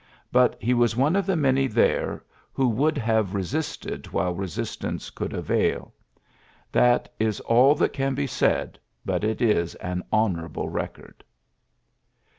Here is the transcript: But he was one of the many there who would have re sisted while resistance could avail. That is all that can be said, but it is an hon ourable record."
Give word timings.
But 0.31 0.59
he 0.59 0.73
was 0.73 0.95
one 0.95 1.15
of 1.15 1.27
the 1.27 1.35
many 1.35 1.67
there 1.67 2.23
who 2.53 2.67
would 2.69 2.97
have 2.97 3.35
re 3.35 3.43
sisted 3.43 4.07
while 4.07 4.33
resistance 4.33 5.11
could 5.11 5.31
avail. 5.31 5.93
That 6.71 7.13
is 7.19 7.39
all 7.41 7.75
that 7.75 7.93
can 7.93 8.15
be 8.15 8.25
said, 8.25 8.79
but 9.05 9.23
it 9.23 9.43
is 9.43 9.75
an 9.75 10.03
hon 10.11 10.37
ourable 10.37 10.73
record." 10.73 11.23